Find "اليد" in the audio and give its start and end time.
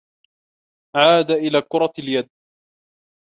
1.99-2.29